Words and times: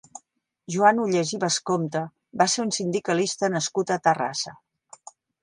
Joan 0.75 1.01
Ullés 1.03 1.33
i 1.37 1.39
Bascompte 1.43 2.01
va 2.43 2.47
ser 2.55 2.65
un 2.65 2.73
sindicalista 2.79 3.51
nascut 3.59 3.95
a 3.99 4.01
Terrassa. 4.09 4.57